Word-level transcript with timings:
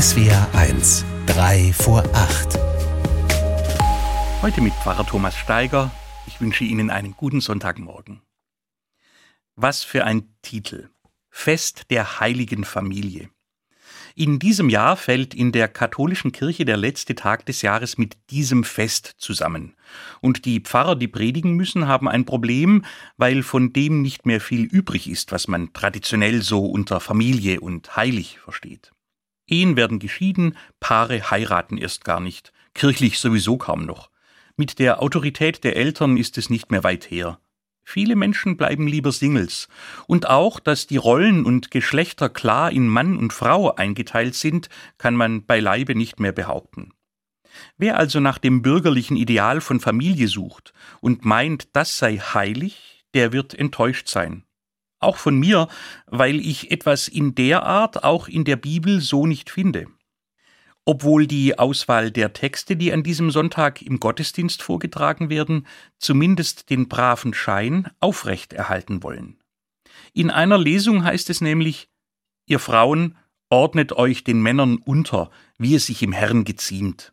SWR 0.00 0.48
1, 0.54 1.04
3 1.26 1.74
vor 1.74 2.02
8. 2.14 2.58
Heute 4.40 4.62
mit 4.62 4.72
Pfarrer 4.72 5.06
Thomas 5.06 5.36
Steiger. 5.36 5.90
Ich 6.26 6.40
wünsche 6.40 6.64
Ihnen 6.64 6.88
einen 6.88 7.12
guten 7.12 7.42
Sonntagmorgen. 7.42 8.22
Was 9.56 9.84
für 9.84 10.06
ein 10.06 10.32
Titel. 10.40 10.88
Fest 11.28 11.90
der 11.90 12.18
heiligen 12.18 12.64
Familie. 12.64 13.28
In 14.14 14.38
diesem 14.38 14.70
Jahr 14.70 14.96
fällt 14.96 15.34
in 15.34 15.52
der 15.52 15.68
katholischen 15.68 16.32
Kirche 16.32 16.64
der 16.64 16.78
letzte 16.78 17.14
Tag 17.14 17.44
des 17.44 17.60
Jahres 17.60 17.98
mit 17.98 18.16
diesem 18.30 18.64
Fest 18.64 19.16
zusammen. 19.18 19.76
Und 20.22 20.46
die 20.46 20.60
Pfarrer, 20.60 20.96
die 20.96 21.08
predigen 21.08 21.56
müssen, 21.56 21.86
haben 21.86 22.08
ein 22.08 22.24
Problem, 22.24 22.86
weil 23.18 23.42
von 23.42 23.74
dem 23.74 24.00
nicht 24.00 24.24
mehr 24.24 24.40
viel 24.40 24.64
übrig 24.64 25.10
ist, 25.10 25.30
was 25.30 25.46
man 25.46 25.74
traditionell 25.74 26.40
so 26.40 26.64
unter 26.64 27.00
Familie 27.00 27.60
und 27.60 27.96
heilig 27.96 28.38
versteht. 28.38 28.92
Ehen 29.50 29.76
werden 29.76 29.98
geschieden, 29.98 30.56
Paare 30.78 31.30
heiraten 31.30 31.76
erst 31.76 32.04
gar 32.04 32.20
nicht, 32.20 32.52
kirchlich 32.74 33.18
sowieso 33.18 33.58
kaum 33.58 33.84
noch. 33.84 34.10
Mit 34.56 34.78
der 34.78 35.02
Autorität 35.02 35.64
der 35.64 35.76
Eltern 35.76 36.16
ist 36.16 36.38
es 36.38 36.50
nicht 36.50 36.70
mehr 36.70 36.84
weit 36.84 37.10
her. 37.10 37.38
Viele 37.82 38.14
Menschen 38.14 38.56
bleiben 38.56 38.86
lieber 38.86 39.10
Singles. 39.10 39.68
Und 40.06 40.28
auch, 40.28 40.60
dass 40.60 40.86
die 40.86 40.96
Rollen 40.96 41.44
und 41.44 41.70
Geschlechter 41.70 42.28
klar 42.28 42.70
in 42.70 42.86
Mann 42.86 43.16
und 43.16 43.32
Frau 43.32 43.74
eingeteilt 43.74 44.34
sind, 44.34 44.68
kann 44.96 45.16
man 45.16 45.44
beileibe 45.44 45.94
nicht 45.94 46.20
mehr 46.20 46.32
behaupten. 46.32 46.92
Wer 47.78 47.98
also 47.98 48.20
nach 48.20 48.38
dem 48.38 48.62
bürgerlichen 48.62 49.16
Ideal 49.16 49.60
von 49.60 49.80
Familie 49.80 50.28
sucht 50.28 50.72
und 51.00 51.24
meint, 51.24 51.74
das 51.74 51.98
sei 51.98 52.18
heilig, 52.18 53.04
der 53.14 53.32
wird 53.32 53.54
enttäuscht 53.54 54.08
sein. 54.08 54.44
Auch 55.00 55.16
von 55.16 55.38
mir, 55.38 55.68
weil 56.06 56.38
ich 56.38 56.70
etwas 56.70 57.08
in 57.08 57.34
der 57.34 57.64
Art 57.64 58.04
auch 58.04 58.28
in 58.28 58.44
der 58.44 58.56
Bibel 58.56 59.00
so 59.00 59.26
nicht 59.26 59.50
finde 59.50 59.86
obwohl 60.84 61.26
die 61.26 61.58
Auswahl 61.58 62.10
der 62.10 62.32
Texte, 62.32 62.74
die 62.74 62.92
an 62.92 63.02
diesem 63.02 63.30
Sonntag 63.30 63.82
im 63.82 64.00
Gottesdienst 64.00 64.62
vorgetragen 64.62 65.30
werden, 65.30 65.66
zumindest 65.98 66.70
den 66.70 66.88
braven 66.88 67.34
Schein 67.34 67.90
aufrecht 68.00 68.52
erhalten 68.52 69.02
wollen. 69.02 69.38
In 70.14 70.30
einer 70.30 70.58
Lesung 70.58 71.04
heißt 71.04 71.30
es 71.30 71.40
nämlich 71.40 71.88
Ihr 72.46 72.58
Frauen 72.58 73.16
ordnet 73.50 73.92
euch 73.92 74.24
den 74.24 74.42
Männern 74.42 74.78
unter, 74.78 75.30
wie 75.58 75.76
es 75.76 75.86
sich 75.86 76.02
im 76.02 76.12
Herrn 76.12 76.44
geziemt. 76.44 77.12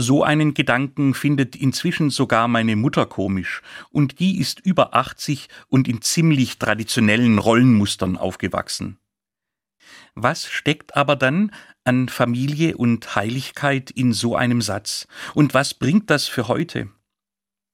So 0.00 0.22
einen 0.22 0.54
Gedanken 0.54 1.12
findet 1.12 1.56
inzwischen 1.56 2.10
sogar 2.10 2.46
meine 2.46 2.76
Mutter 2.76 3.04
komisch, 3.04 3.62
und 3.90 4.20
die 4.20 4.38
ist 4.38 4.60
über 4.60 4.94
80 4.94 5.48
und 5.66 5.88
in 5.88 6.02
ziemlich 6.02 6.60
traditionellen 6.60 7.40
Rollenmustern 7.40 8.16
aufgewachsen. 8.16 9.00
Was 10.14 10.46
steckt 10.46 10.96
aber 10.96 11.16
dann 11.16 11.50
an 11.82 12.08
Familie 12.08 12.76
und 12.76 13.16
Heiligkeit 13.16 13.90
in 13.90 14.12
so 14.12 14.36
einem 14.36 14.62
Satz? 14.62 15.08
Und 15.34 15.52
was 15.52 15.74
bringt 15.74 16.10
das 16.10 16.28
für 16.28 16.46
heute? 16.46 16.90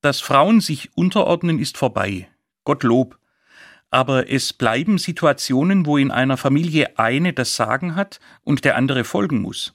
Dass 0.00 0.22
Frauen 0.22 0.62
sich 0.62 0.96
unterordnen, 0.96 1.58
ist 1.58 1.76
vorbei. 1.76 2.26
Gottlob. 2.64 3.18
Aber 3.90 4.30
es 4.30 4.54
bleiben 4.54 4.96
Situationen, 4.96 5.84
wo 5.84 5.98
in 5.98 6.10
einer 6.10 6.38
Familie 6.38 6.98
eine 6.98 7.34
das 7.34 7.54
Sagen 7.54 7.96
hat 7.96 8.18
und 8.44 8.64
der 8.64 8.76
andere 8.76 9.04
folgen 9.04 9.42
muss. 9.42 9.74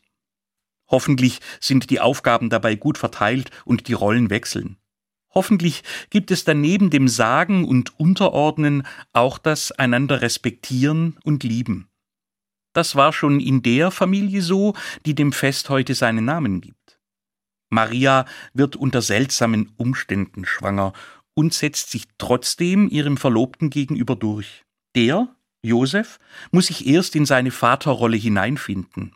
Hoffentlich 0.90 1.40
sind 1.60 1.90
die 1.90 2.00
Aufgaben 2.00 2.50
dabei 2.50 2.76
gut 2.76 2.98
verteilt 2.98 3.52
und 3.66 3.88
die 3.88 3.94
Rollen 3.94 4.30
wechseln. 4.30 4.78
Hoffentlich 5.34 5.84
gibt 6.10 6.32
es 6.32 6.44
dann 6.44 6.62
neben 6.62 6.90
dem 6.90 7.08
Sagen 7.08 7.66
und 7.66 8.00
Unterordnen 8.00 8.84
auch 9.14 9.38
das 9.38 9.72
einander 9.72 10.22
respektieren 10.22 11.18
und 11.24 11.44
lieben. 11.44 11.88
Das 12.74 12.96
war 12.96 13.14
schon 13.14 13.40
in 13.40 13.62
der 13.62 13.92
Familie 13.92 14.42
so, 14.42 14.74
die 15.06 15.16
dem 15.16 15.32
Fest 15.32 15.70
heute 15.70 15.94
seinen 15.94 16.26
Namen 16.26 16.62
gibt. 16.62 17.00
Maria 17.70 18.26
wird 18.54 18.76
unter 18.76 19.02
seltsamen 19.02 19.72
Umständen 19.78 20.46
schwanger 20.46 20.94
und 21.36 21.54
setzt 21.54 21.92
sich 21.92 22.06
trotzdem 22.18 22.90
ihrem 22.90 23.18
Verlobten 23.18 23.70
gegenüber 23.70 24.16
durch. 24.16 24.64
Der, 24.96 25.36
Josef, 25.62 26.20
muss 26.52 26.68
sich 26.68 26.88
erst 26.88 27.16
in 27.16 27.26
seine 27.26 27.52
Vaterrolle 27.52 28.18
hineinfinden. 28.18 29.16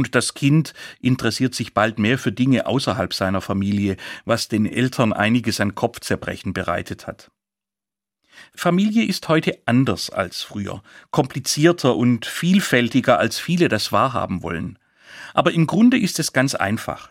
Und 0.00 0.14
das 0.14 0.32
Kind 0.32 0.72
interessiert 1.02 1.54
sich 1.54 1.74
bald 1.74 1.98
mehr 1.98 2.16
für 2.16 2.32
Dinge 2.32 2.64
außerhalb 2.64 3.12
seiner 3.12 3.42
Familie, 3.42 3.98
was 4.24 4.48
den 4.48 4.64
Eltern 4.64 5.12
einiges 5.12 5.60
an 5.60 5.74
Kopfzerbrechen 5.74 6.54
bereitet 6.54 7.06
hat. 7.06 7.30
Familie 8.54 9.04
ist 9.04 9.28
heute 9.28 9.58
anders 9.66 10.08
als 10.08 10.40
früher, 10.40 10.82
komplizierter 11.10 11.96
und 11.96 12.24
vielfältiger, 12.24 13.18
als 13.18 13.38
viele 13.38 13.68
das 13.68 13.92
wahrhaben 13.92 14.42
wollen. 14.42 14.78
Aber 15.34 15.52
im 15.52 15.66
Grunde 15.66 15.98
ist 15.98 16.18
es 16.18 16.32
ganz 16.32 16.54
einfach. 16.54 17.10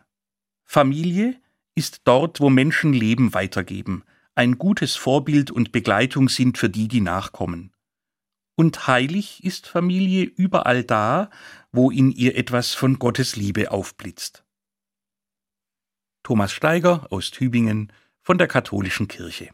Familie 0.66 1.36
ist 1.76 2.02
dort, 2.06 2.40
wo 2.40 2.50
Menschen 2.50 2.92
Leben 2.92 3.36
weitergeben, 3.36 4.04
ein 4.34 4.58
gutes 4.58 4.96
Vorbild 4.96 5.52
und 5.52 5.72
Begleitung 5.72 6.28
sind 6.28 6.58
für 6.58 6.72
die, 6.72 6.88
die 6.88 7.02
nachkommen. 7.02 7.72
Und 8.60 8.88
heilig 8.88 9.42
ist 9.46 9.68
Familie 9.68 10.26
überall 10.26 10.84
da, 10.84 11.30
wo 11.72 11.92
in 11.92 12.12
ihr 12.12 12.36
etwas 12.36 12.74
von 12.74 13.00
Gottes 13.00 13.38
Liebe 13.38 13.72
aufblitzt. 13.72 14.44
Thomas 16.24 16.52
Steiger 16.52 17.08
aus 17.10 17.32
Tübingen 17.32 17.94
von 18.22 18.38
der 18.38 18.50
Katholischen 18.50 19.08
Kirche. 19.08 19.52